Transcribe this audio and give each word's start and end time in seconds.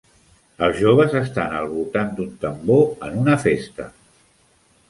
Els 0.67 0.79
joves 0.83 1.13
estan 1.19 1.53
al 1.57 1.69
voltant 1.73 2.09
d'un 2.21 2.31
tambor 2.47 3.07
en 3.09 3.23
una 3.27 3.37
festa. 3.47 3.87